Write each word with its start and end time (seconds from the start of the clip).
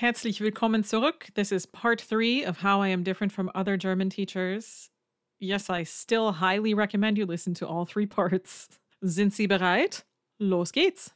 Herzlich 0.00 0.40
willkommen 0.40 0.84
zurück. 0.84 1.34
This 1.34 1.50
is 1.50 1.66
part 1.66 2.00
three 2.00 2.44
of 2.44 2.58
how 2.62 2.80
I 2.80 2.86
am 2.86 3.02
different 3.02 3.32
from 3.32 3.50
other 3.52 3.76
German 3.76 4.10
teachers. 4.10 4.90
Yes, 5.40 5.68
I 5.68 5.82
still 5.82 6.34
highly 6.34 6.72
recommend 6.72 7.18
you 7.18 7.26
listen 7.26 7.52
to 7.54 7.66
all 7.66 7.84
three 7.84 8.06
parts. 8.06 8.68
Sind 9.02 9.32
Sie 9.32 9.48
bereit? 9.48 10.04
Los 10.38 10.70
geht's! 10.70 11.10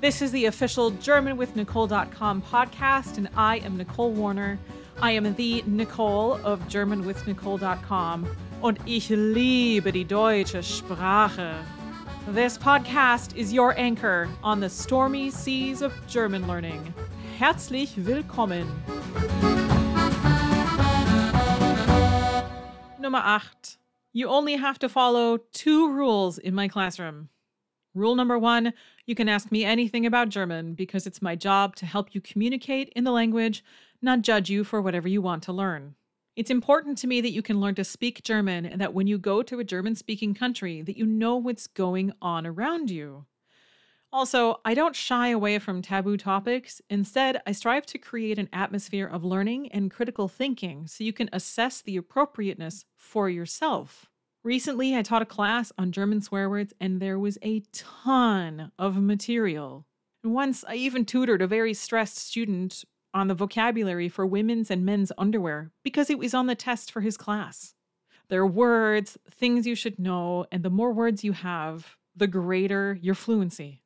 This 0.00 0.20
is 0.20 0.32
the 0.32 0.46
official 0.46 0.90
GermanWithNicole.com 0.90 2.42
podcast, 2.42 3.18
and 3.18 3.28
I 3.36 3.58
am 3.58 3.76
Nicole 3.76 4.10
Warner. 4.10 4.58
I 5.00 5.12
am 5.12 5.32
the 5.36 5.62
Nicole 5.64 6.40
of 6.42 6.58
GermanWithNicole.com, 6.66 8.26
und 8.60 8.80
ich 8.84 9.10
liebe 9.10 9.92
die 9.92 10.02
deutsche 10.02 10.64
Sprache. 10.64 11.54
This 12.28 12.56
podcast 12.56 13.36
is 13.36 13.52
your 13.52 13.76
anchor 13.76 14.28
on 14.44 14.60
the 14.60 14.70
stormy 14.70 15.28
seas 15.28 15.82
of 15.82 15.92
German 16.06 16.46
learning. 16.46 16.94
Herzlich 17.36 17.96
willkommen. 17.96 18.64
Nummer 23.00 23.18
8. 23.18 23.76
You 24.12 24.28
only 24.28 24.54
have 24.54 24.78
to 24.78 24.88
follow 24.88 25.38
two 25.52 25.90
rules 25.90 26.38
in 26.38 26.54
my 26.54 26.68
classroom. 26.68 27.28
Rule 27.92 28.14
number 28.14 28.38
one 28.38 28.72
you 29.04 29.16
can 29.16 29.28
ask 29.28 29.50
me 29.50 29.64
anything 29.64 30.06
about 30.06 30.28
German 30.28 30.74
because 30.74 31.08
it's 31.08 31.20
my 31.20 31.34
job 31.34 31.74
to 31.76 31.86
help 31.86 32.14
you 32.14 32.20
communicate 32.20 32.88
in 32.94 33.02
the 33.02 33.10
language, 33.10 33.64
not 34.00 34.22
judge 34.22 34.48
you 34.48 34.62
for 34.62 34.80
whatever 34.80 35.08
you 35.08 35.20
want 35.20 35.42
to 35.42 35.52
learn. 35.52 35.96
It's 36.34 36.50
important 36.50 36.96
to 36.98 37.06
me 37.06 37.20
that 37.20 37.32
you 37.32 37.42
can 37.42 37.60
learn 37.60 37.74
to 37.74 37.84
speak 37.84 38.22
German 38.22 38.64
and 38.64 38.80
that 38.80 38.94
when 38.94 39.06
you 39.06 39.18
go 39.18 39.42
to 39.42 39.60
a 39.60 39.64
German 39.64 39.94
speaking 39.94 40.32
country 40.32 40.80
that 40.80 40.96
you 40.96 41.04
know 41.04 41.36
what's 41.36 41.66
going 41.66 42.12
on 42.22 42.46
around 42.46 42.90
you. 42.90 43.26
Also, 44.14 44.60
I 44.64 44.72
don't 44.72 44.96
shy 44.96 45.28
away 45.28 45.58
from 45.58 45.82
taboo 45.82 46.16
topics. 46.16 46.80
Instead, 46.88 47.40
I 47.46 47.52
strive 47.52 47.84
to 47.86 47.98
create 47.98 48.38
an 48.38 48.48
atmosphere 48.52 49.06
of 49.06 49.24
learning 49.24 49.72
and 49.72 49.90
critical 49.90 50.28
thinking 50.28 50.86
so 50.86 51.04
you 51.04 51.12
can 51.12 51.30
assess 51.32 51.82
the 51.82 51.96
appropriateness 51.96 52.84
for 52.96 53.28
yourself. 53.28 54.06
Recently, 54.44 54.96
I 54.96 55.02
taught 55.02 55.22
a 55.22 55.26
class 55.26 55.70
on 55.78 55.92
German 55.92 56.20
swear 56.20 56.50
words, 56.50 56.74
and 56.80 57.00
there 57.00 57.18
was 57.18 57.38
a 57.42 57.62
ton 57.72 58.72
of 58.78 59.00
material. 59.00 59.86
Once, 60.24 60.64
I 60.68 60.74
even 60.74 61.04
tutored 61.04 61.42
a 61.42 61.46
very 61.46 61.74
stressed 61.74 62.18
student 62.18 62.84
on 63.14 63.28
the 63.28 63.34
vocabulary 63.34 64.08
for 64.08 64.26
women's 64.26 64.70
and 64.70 64.84
men's 64.84 65.12
underwear 65.18 65.70
because 65.82 66.10
it 66.10 66.18
was 66.18 66.34
on 66.34 66.46
the 66.46 66.54
test 66.54 66.90
for 66.90 67.00
his 67.00 67.16
class. 67.16 67.74
There 68.28 68.40
are 68.40 68.46
words, 68.46 69.18
things 69.30 69.66
you 69.66 69.74
should 69.74 69.98
know, 69.98 70.46
and 70.50 70.62
the 70.62 70.70
more 70.70 70.92
words 70.92 71.22
you 71.22 71.32
have, 71.32 71.96
the 72.16 72.26
greater 72.26 72.98
your 73.00 73.14
fluency. 73.14 73.82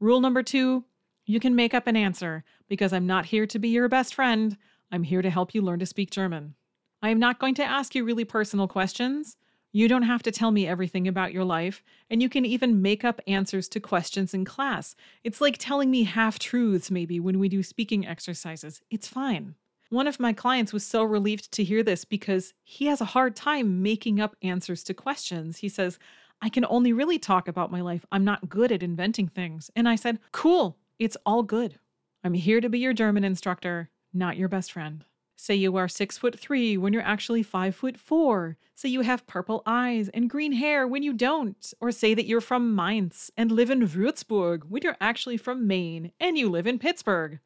Rule 0.00 0.20
number 0.20 0.42
two 0.42 0.84
you 1.28 1.40
can 1.40 1.54
make 1.54 1.74
up 1.74 1.86
an 1.86 1.96
answer 1.96 2.42
because 2.68 2.90
I'm 2.90 3.06
not 3.06 3.26
here 3.26 3.46
to 3.46 3.58
be 3.58 3.68
your 3.68 3.86
best 3.86 4.14
friend. 4.14 4.56
I'm 4.90 5.02
here 5.02 5.20
to 5.20 5.28
help 5.28 5.54
you 5.54 5.60
learn 5.60 5.78
to 5.80 5.86
speak 5.86 6.10
German. 6.10 6.54
I 7.02 7.10
am 7.10 7.18
not 7.18 7.38
going 7.38 7.54
to 7.56 7.64
ask 7.64 7.94
you 7.94 8.02
really 8.02 8.24
personal 8.24 8.66
questions. 8.66 9.36
You 9.72 9.86
don't 9.86 10.02
have 10.02 10.22
to 10.22 10.30
tell 10.30 10.50
me 10.50 10.66
everything 10.66 11.06
about 11.06 11.32
your 11.32 11.44
life, 11.44 11.82
and 12.08 12.22
you 12.22 12.28
can 12.28 12.46
even 12.46 12.80
make 12.80 13.04
up 13.04 13.20
answers 13.26 13.68
to 13.68 13.80
questions 13.80 14.32
in 14.32 14.44
class. 14.44 14.96
It's 15.24 15.40
like 15.40 15.58
telling 15.58 15.90
me 15.90 16.04
half 16.04 16.38
truths, 16.38 16.90
maybe, 16.90 17.20
when 17.20 17.38
we 17.38 17.48
do 17.48 17.62
speaking 17.62 18.06
exercises. 18.06 18.80
It's 18.90 19.06
fine. 19.08 19.54
One 19.90 20.06
of 20.06 20.20
my 20.20 20.32
clients 20.32 20.72
was 20.72 20.84
so 20.84 21.02
relieved 21.02 21.52
to 21.52 21.64
hear 21.64 21.82
this 21.82 22.04
because 22.04 22.54
he 22.62 22.86
has 22.86 23.00
a 23.00 23.06
hard 23.06 23.36
time 23.36 23.82
making 23.82 24.20
up 24.20 24.36
answers 24.42 24.82
to 24.84 24.94
questions. 24.94 25.58
He 25.58 25.68
says, 25.68 25.98
I 26.40 26.48
can 26.48 26.64
only 26.68 26.92
really 26.92 27.18
talk 27.18 27.48
about 27.48 27.72
my 27.72 27.80
life. 27.80 28.04
I'm 28.12 28.24
not 28.24 28.48
good 28.48 28.70
at 28.70 28.82
inventing 28.82 29.28
things. 29.28 29.70
And 29.74 29.88
I 29.88 29.96
said, 29.96 30.18
Cool, 30.32 30.76
it's 30.98 31.16
all 31.26 31.42
good. 31.42 31.78
I'm 32.22 32.34
here 32.34 32.60
to 32.60 32.68
be 32.68 32.78
your 32.78 32.92
German 32.92 33.24
instructor, 33.24 33.90
not 34.12 34.36
your 34.36 34.48
best 34.48 34.72
friend. 34.72 35.04
Say 35.40 35.54
you 35.54 35.76
are 35.76 35.86
six 35.86 36.18
foot 36.18 36.36
three 36.36 36.76
when 36.76 36.92
you're 36.92 37.00
actually 37.00 37.44
five 37.44 37.76
foot 37.76 37.96
four. 37.96 38.56
Say 38.74 38.88
you 38.88 39.02
have 39.02 39.28
purple 39.28 39.62
eyes 39.66 40.08
and 40.08 40.28
green 40.28 40.50
hair 40.50 40.84
when 40.84 41.04
you 41.04 41.12
don't. 41.12 41.72
Or 41.80 41.92
say 41.92 42.12
that 42.12 42.26
you're 42.26 42.40
from 42.40 42.74
Mainz 42.74 43.30
and 43.36 43.52
live 43.52 43.70
in 43.70 43.86
Würzburg 43.86 44.64
when 44.68 44.82
you're 44.82 44.96
actually 45.00 45.36
from 45.36 45.68
Maine 45.68 46.10
and 46.18 46.36
you 46.36 46.50
live 46.50 46.66
in 46.66 46.80
Pittsburgh. 46.80 47.38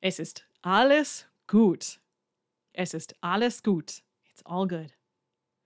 Es 0.00 0.20
ist 0.20 0.44
alles 0.62 1.24
gut. 1.48 1.98
Es 2.76 2.94
ist 2.94 3.12
alles 3.24 3.60
gut. 3.60 4.02
It's 4.30 4.42
all 4.46 4.66
good. 4.66 4.92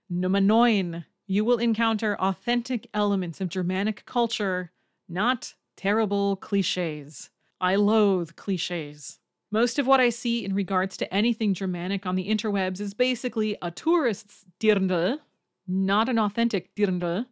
Nummer 0.09 0.41
nine. 0.41 1.05
You 1.27 1.45
will 1.45 1.59
encounter 1.59 2.17
authentic 2.19 2.89
elements 2.91 3.39
of 3.39 3.49
Germanic 3.49 4.07
culture, 4.07 4.71
not 5.07 5.53
terrible 5.77 6.37
cliches. 6.37 7.29
I 7.61 7.75
loathe 7.75 8.35
cliches. 8.35 9.19
Most 9.51 9.77
of 9.77 9.85
what 9.85 9.99
I 9.99 10.09
see 10.09 10.45
in 10.45 10.55
regards 10.55 10.95
to 10.97 11.13
anything 11.13 11.53
Germanic 11.53 12.05
on 12.05 12.15
the 12.15 12.29
interwebs 12.29 12.79
is 12.79 12.93
basically 12.93 13.57
a 13.61 13.69
tourist's 13.69 14.45
dirndl, 14.61 15.19
not 15.67 16.07
an 16.07 16.17
authentic 16.17 16.73
dirndl, 16.73 17.25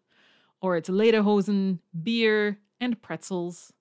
or 0.62 0.76
it's 0.76 0.90
lederhosen, 0.90 1.80
beer, 2.04 2.60
and 2.82 3.02
pretzels. 3.02 3.72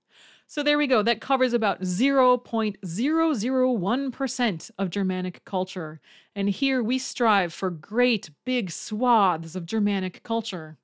So 0.47 0.63
there 0.63 0.79
we 0.79 0.87
go. 0.87 1.03
That 1.03 1.21
covers 1.21 1.53
about 1.53 1.81
0.001% 1.83 4.71
of 4.79 4.91
Germanic 4.91 5.45
culture. 5.45 6.01
And 6.35 6.49
here 6.49 6.83
we 6.83 6.99
strive 6.99 7.53
for 7.53 7.69
great 7.71 8.31
big 8.47 8.71
swaths 8.71 9.57
of 9.57 9.67
Germanic 9.67 10.23
culture. 10.23 10.79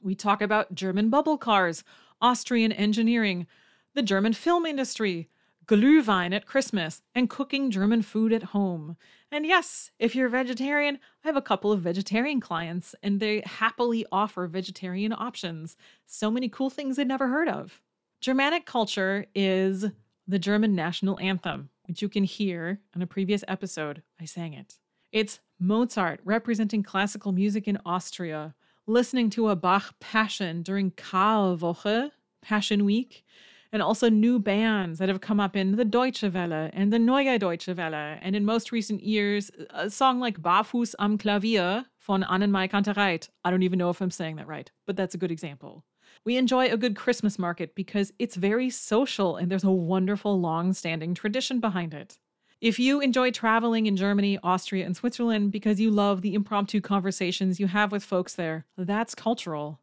We 0.00 0.14
talk 0.14 0.40
about 0.42 0.74
German 0.74 1.10
bubble 1.10 1.38
cars, 1.38 1.82
Austrian 2.20 2.72
engineering, 2.72 3.48
the 3.94 4.02
German 4.02 4.34
film 4.34 4.64
industry, 4.64 5.28
Glühwein 5.68 6.34
at 6.34 6.46
Christmas, 6.46 7.02
and 7.14 7.28
cooking 7.28 7.70
German 7.70 8.00
food 8.00 8.32
at 8.32 8.42
home. 8.42 8.96
And 9.30 9.44
yes, 9.44 9.90
if 9.98 10.16
you're 10.16 10.30
vegetarian, 10.30 10.98
I 11.22 11.28
have 11.28 11.36
a 11.36 11.42
couple 11.42 11.70
of 11.70 11.82
vegetarian 11.82 12.40
clients, 12.40 12.94
and 13.02 13.20
they 13.20 13.42
happily 13.44 14.06
offer 14.10 14.46
vegetarian 14.46 15.12
options. 15.12 15.76
So 16.06 16.30
many 16.30 16.48
cool 16.48 16.70
things 16.70 16.98
I'd 16.98 17.06
never 17.06 17.28
heard 17.28 17.48
of. 17.48 17.82
Germanic 18.22 18.64
culture 18.64 19.26
is 19.34 19.84
the 20.26 20.38
German 20.38 20.74
national 20.74 21.20
anthem, 21.20 21.68
which 21.84 22.00
you 22.00 22.08
can 22.08 22.24
hear 22.24 22.80
in 22.96 23.02
a 23.02 23.06
previous 23.06 23.44
episode. 23.46 24.02
I 24.18 24.24
sang 24.24 24.54
it. 24.54 24.78
It's 25.12 25.38
Mozart 25.60 26.20
representing 26.24 26.82
classical 26.82 27.32
music 27.32 27.68
in 27.68 27.78
Austria, 27.84 28.54
listening 28.86 29.28
to 29.30 29.50
a 29.50 29.56
Bach 29.56 29.94
Passion 30.00 30.62
during 30.62 30.92
Karwoche, 30.92 32.10
Passion 32.40 32.86
Week, 32.86 33.24
and 33.72 33.82
also 33.82 34.08
new 34.08 34.38
bands 34.38 34.98
that 34.98 35.08
have 35.08 35.20
come 35.20 35.40
up 35.40 35.56
in 35.56 35.76
the 35.76 35.84
Deutsche 35.84 36.22
Welle 36.22 36.70
and 36.72 36.92
the 36.92 36.98
Neue 36.98 37.38
Deutsche 37.38 37.68
Welle, 37.68 38.18
and 38.22 38.34
in 38.34 38.44
most 38.44 38.72
recent 38.72 39.02
years, 39.02 39.50
a 39.70 39.90
song 39.90 40.20
like 40.20 40.40
Barfuß 40.40 40.94
am 40.98 41.18
Klavier 41.18 41.86
von 42.00 42.22
AnnenMayKantereit. 42.22 43.28
I 43.44 43.50
don't 43.50 43.62
even 43.62 43.78
know 43.78 43.90
if 43.90 44.00
I'm 44.00 44.10
saying 44.10 44.36
that 44.36 44.46
right, 44.46 44.70
but 44.86 44.96
that's 44.96 45.14
a 45.14 45.18
good 45.18 45.30
example. 45.30 45.84
We 46.24 46.36
enjoy 46.36 46.66
a 46.66 46.76
good 46.76 46.96
Christmas 46.96 47.38
market 47.38 47.74
because 47.74 48.12
it's 48.18 48.36
very 48.36 48.70
social 48.70 49.36
and 49.36 49.50
there's 49.50 49.64
a 49.64 49.70
wonderful 49.70 50.40
long 50.40 50.72
standing 50.72 51.14
tradition 51.14 51.60
behind 51.60 51.94
it. 51.94 52.18
If 52.60 52.80
you 52.80 53.00
enjoy 53.00 53.30
traveling 53.30 53.86
in 53.86 53.96
Germany, 53.96 54.36
Austria, 54.42 54.84
and 54.84 54.96
Switzerland 54.96 55.52
because 55.52 55.80
you 55.80 55.92
love 55.92 56.22
the 56.22 56.34
impromptu 56.34 56.80
conversations 56.80 57.60
you 57.60 57.68
have 57.68 57.92
with 57.92 58.02
folks 58.02 58.34
there, 58.34 58.66
that's 58.76 59.14
cultural. 59.14 59.80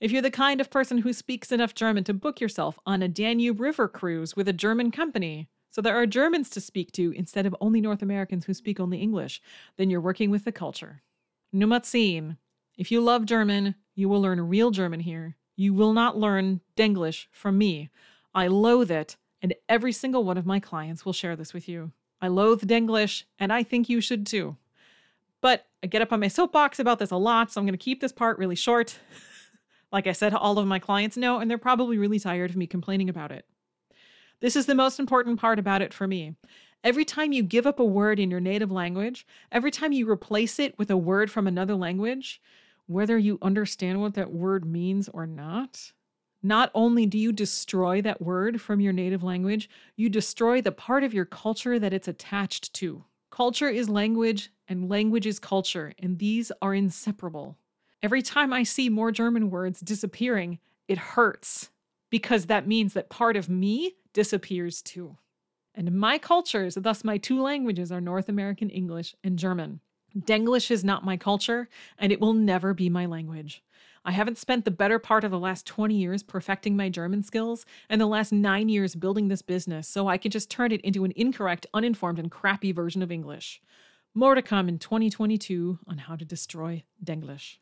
If 0.00 0.10
you're 0.10 0.22
the 0.22 0.30
kind 0.30 0.62
of 0.62 0.70
person 0.70 0.98
who 0.98 1.12
speaks 1.12 1.52
enough 1.52 1.74
German 1.74 2.04
to 2.04 2.14
book 2.14 2.40
yourself 2.40 2.78
on 2.86 3.02
a 3.02 3.08
Danube 3.08 3.60
River 3.60 3.86
cruise 3.86 4.34
with 4.34 4.48
a 4.48 4.52
German 4.54 4.90
company, 4.90 5.50
so 5.68 5.82
there 5.82 5.94
are 5.94 6.06
Germans 6.06 6.48
to 6.50 6.60
speak 6.60 6.90
to 6.92 7.12
instead 7.12 7.44
of 7.44 7.54
only 7.60 7.82
North 7.82 8.00
Americans 8.00 8.46
who 8.46 8.54
speak 8.54 8.80
only 8.80 8.98
English, 8.98 9.42
then 9.76 9.90
you're 9.90 10.00
working 10.00 10.30
with 10.30 10.44
the 10.44 10.52
culture. 10.52 11.02
Nummer 11.52 11.80
10. 11.80 12.38
If 12.78 12.90
you 12.90 13.02
love 13.02 13.26
German, 13.26 13.74
you 13.94 14.08
will 14.08 14.22
learn 14.22 14.40
real 14.48 14.70
German 14.70 15.00
here. 15.00 15.36
You 15.54 15.74
will 15.74 15.92
not 15.92 16.16
learn 16.16 16.62
Denglish 16.78 17.26
from 17.30 17.58
me. 17.58 17.90
I 18.34 18.46
loathe 18.46 18.90
it, 18.90 19.18
and 19.42 19.54
every 19.68 19.92
single 19.92 20.24
one 20.24 20.38
of 20.38 20.46
my 20.46 20.60
clients 20.60 21.04
will 21.04 21.12
share 21.12 21.36
this 21.36 21.52
with 21.52 21.68
you. 21.68 21.92
I 22.22 22.28
loathe 22.28 22.62
Denglish, 22.62 23.24
and 23.38 23.52
I 23.52 23.62
think 23.62 23.90
you 23.90 24.00
should 24.00 24.26
too. 24.26 24.56
But 25.42 25.66
I 25.82 25.88
get 25.88 26.00
up 26.00 26.12
on 26.12 26.20
my 26.20 26.28
soapbox 26.28 26.78
about 26.78 27.00
this 27.00 27.10
a 27.10 27.16
lot, 27.16 27.52
so 27.52 27.60
I'm 27.60 27.66
going 27.66 27.74
to 27.74 27.78
keep 27.78 28.00
this 28.00 28.12
part 28.12 28.38
really 28.38 28.56
short. 28.56 28.98
Like 29.92 30.06
I 30.06 30.12
said, 30.12 30.34
all 30.34 30.58
of 30.58 30.66
my 30.66 30.78
clients 30.78 31.16
know, 31.16 31.38
and 31.38 31.50
they're 31.50 31.58
probably 31.58 31.98
really 31.98 32.18
tired 32.18 32.50
of 32.50 32.56
me 32.56 32.66
complaining 32.66 33.08
about 33.08 33.32
it. 33.32 33.44
This 34.40 34.56
is 34.56 34.66
the 34.66 34.74
most 34.74 34.98
important 34.98 35.40
part 35.40 35.58
about 35.58 35.82
it 35.82 35.92
for 35.92 36.06
me. 36.06 36.36
Every 36.82 37.04
time 37.04 37.32
you 37.32 37.42
give 37.42 37.66
up 37.66 37.78
a 37.78 37.84
word 37.84 38.18
in 38.18 38.30
your 38.30 38.40
native 38.40 38.70
language, 38.70 39.26
every 39.52 39.70
time 39.70 39.92
you 39.92 40.08
replace 40.08 40.58
it 40.58 40.78
with 40.78 40.90
a 40.90 40.96
word 40.96 41.30
from 41.30 41.46
another 41.46 41.74
language, 41.74 42.40
whether 42.86 43.18
you 43.18 43.38
understand 43.42 44.00
what 44.00 44.14
that 44.14 44.32
word 44.32 44.64
means 44.64 45.08
or 45.08 45.26
not, 45.26 45.92
not 46.42 46.70
only 46.74 47.04
do 47.04 47.18
you 47.18 47.32
destroy 47.32 48.00
that 48.00 48.22
word 48.22 48.62
from 48.62 48.80
your 48.80 48.94
native 48.94 49.22
language, 49.22 49.68
you 49.94 50.08
destroy 50.08 50.62
the 50.62 50.72
part 50.72 51.04
of 51.04 51.12
your 51.12 51.26
culture 51.26 51.78
that 51.78 51.92
it's 51.92 52.08
attached 52.08 52.72
to. 52.74 53.04
Culture 53.30 53.68
is 53.68 53.88
language, 53.90 54.50
and 54.66 54.88
language 54.88 55.26
is 55.26 55.38
culture, 55.38 55.92
and 55.98 56.18
these 56.18 56.50
are 56.62 56.74
inseparable. 56.74 57.58
Every 58.02 58.22
time 58.22 58.52
I 58.52 58.62
see 58.62 58.88
more 58.88 59.12
German 59.12 59.50
words 59.50 59.80
disappearing, 59.80 60.58
it 60.88 60.98
hurts. 60.98 61.70
because 62.10 62.46
that 62.46 62.66
means 62.66 62.92
that 62.92 63.08
part 63.08 63.36
of 63.36 63.48
me 63.48 63.94
disappears 64.12 64.82
too. 64.82 65.16
And 65.74 65.92
my 65.96 66.18
cultures, 66.18 66.74
thus 66.74 67.04
my 67.04 67.18
two 67.18 67.40
languages, 67.40 67.92
are 67.92 68.00
North 68.00 68.28
American 68.28 68.68
English 68.68 69.14
and 69.22 69.38
German. 69.38 69.80
Denglish 70.18 70.72
is 70.72 70.82
not 70.82 71.04
my 71.04 71.16
culture, 71.16 71.68
and 71.96 72.10
it 72.10 72.20
will 72.20 72.32
never 72.32 72.74
be 72.74 72.90
my 72.90 73.06
language. 73.06 73.62
I 74.04 74.10
haven't 74.10 74.38
spent 74.38 74.64
the 74.64 74.72
better 74.72 74.98
part 74.98 75.22
of 75.22 75.30
the 75.30 75.38
last 75.38 75.66
20 75.66 75.94
years 75.94 76.24
perfecting 76.24 76.76
my 76.76 76.88
German 76.88 77.22
skills 77.22 77.64
and 77.88 78.00
the 78.00 78.06
last 78.06 78.32
nine 78.32 78.68
years 78.68 78.96
building 78.96 79.28
this 79.28 79.42
business 79.42 79.86
so 79.86 80.08
I 80.08 80.18
can 80.18 80.32
just 80.32 80.50
turn 80.50 80.72
it 80.72 80.80
into 80.80 81.04
an 81.04 81.12
incorrect, 81.14 81.66
uninformed, 81.72 82.18
and 82.18 82.30
crappy 82.30 82.72
version 82.72 83.02
of 83.02 83.12
English. 83.12 83.62
More 84.14 84.34
to 84.34 84.42
come 84.42 84.68
in 84.68 84.78
2022 84.78 85.78
on 85.86 85.98
how 85.98 86.16
to 86.16 86.24
destroy 86.24 86.82
Denglish. 87.04 87.58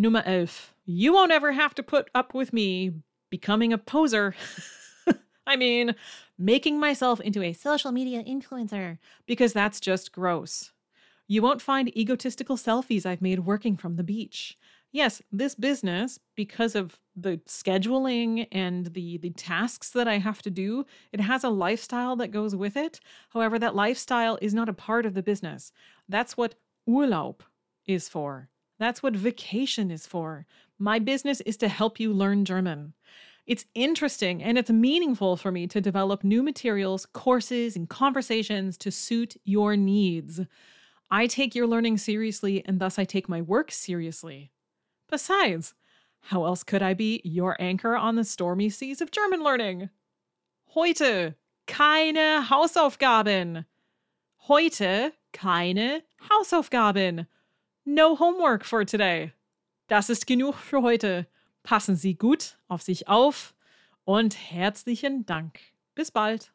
Nummer 0.00 0.22
11. 0.24 0.48
You 0.86 1.12
won't 1.12 1.32
ever 1.32 1.50
have 1.50 1.74
to 1.74 1.82
put 1.82 2.08
up 2.14 2.32
with 2.32 2.52
me 2.52 2.92
becoming 3.30 3.72
a 3.72 3.78
poser. 3.78 4.36
I 5.46 5.56
mean, 5.56 5.96
making 6.38 6.78
myself 6.78 7.20
into 7.20 7.42
a 7.42 7.52
social 7.52 7.90
media 7.90 8.22
influencer 8.22 8.98
because 9.26 9.52
that's 9.52 9.80
just 9.80 10.12
gross. 10.12 10.70
You 11.26 11.42
won't 11.42 11.60
find 11.60 11.96
egotistical 11.96 12.56
selfies 12.56 13.04
I've 13.04 13.20
made 13.20 13.40
working 13.40 13.76
from 13.76 13.96
the 13.96 14.04
beach. 14.04 14.56
Yes, 14.92 15.20
this 15.32 15.56
business, 15.56 16.20
because 16.36 16.76
of 16.76 17.00
the 17.16 17.38
scheduling 17.48 18.46
and 18.52 18.86
the 18.94 19.18
the 19.18 19.30
tasks 19.30 19.90
that 19.90 20.06
I 20.06 20.18
have 20.18 20.42
to 20.42 20.50
do, 20.50 20.86
it 21.12 21.20
has 21.20 21.42
a 21.42 21.50
lifestyle 21.50 22.14
that 22.16 22.30
goes 22.30 22.54
with 22.54 22.76
it. 22.76 23.00
However, 23.30 23.58
that 23.58 23.74
lifestyle 23.74 24.38
is 24.40 24.54
not 24.54 24.68
a 24.68 24.72
part 24.72 25.06
of 25.06 25.14
the 25.14 25.24
business. 25.24 25.72
That's 26.08 26.36
what 26.36 26.54
Urlaub 26.88 27.40
is 27.84 28.08
for. 28.08 28.48
That's 28.78 29.02
what 29.02 29.16
vacation 29.16 29.90
is 29.90 30.06
for. 30.06 30.46
My 30.78 30.98
business 30.98 31.40
is 31.42 31.56
to 31.58 31.68
help 31.68 31.98
you 31.98 32.12
learn 32.12 32.44
German. 32.44 32.94
It's 33.46 33.64
interesting 33.74 34.42
and 34.42 34.58
it's 34.58 34.70
meaningful 34.70 35.36
for 35.36 35.50
me 35.50 35.66
to 35.68 35.80
develop 35.80 36.22
new 36.22 36.42
materials, 36.42 37.06
courses, 37.06 37.76
and 37.76 37.88
conversations 37.88 38.76
to 38.78 38.90
suit 38.90 39.36
your 39.44 39.76
needs. 39.76 40.40
I 41.10 41.26
take 41.26 41.54
your 41.54 41.66
learning 41.66 41.96
seriously, 41.96 42.62
and 42.66 42.78
thus 42.78 42.98
I 42.98 43.04
take 43.04 43.28
my 43.28 43.40
work 43.40 43.72
seriously. 43.72 44.50
Besides, 45.08 45.72
how 46.20 46.44
else 46.44 46.62
could 46.62 46.82
I 46.82 46.92
be 46.92 47.22
your 47.24 47.56
anchor 47.58 47.96
on 47.96 48.16
the 48.16 48.24
stormy 48.24 48.68
seas 48.68 49.00
of 49.00 49.10
German 49.10 49.42
learning? 49.42 49.88
Heute 50.74 51.36
keine 51.66 52.42
Hausaufgaben. 52.42 53.64
Heute 54.48 55.12
keine 55.32 56.02
Hausaufgaben. 56.30 57.26
No 57.90 58.16
homework 58.16 58.66
for 58.66 58.84
today. 58.84 59.32
Das 59.86 60.10
ist 60.10 60.26
genug 60.26 60.56
für 60.56 60.82
heute. 60.82 61.26
Passen 61.62 61.96
Sie 61.96 62.16
gut 62.16 62.58
auf 62.68 62.82
sich 62.82 63.08
auf 63.08 63.54
und 64.04 64.36
herzlichen 64.36 65.24
Dank. 65.24 65.58
Bis 65.94 66.10
bald. 66.10 66.52